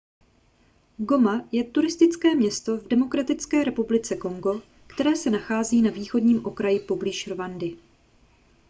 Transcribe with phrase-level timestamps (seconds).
[0.99, 4.61] goma je turistické město v demokratické republice kongo
[4.95, 7.77] které se nachází na východním okraji poblíž rwandy